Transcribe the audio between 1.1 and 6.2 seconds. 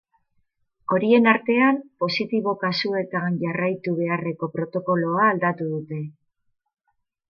artean, positibo kasuetan jarraitu beharreko protokoloa aldatu dute.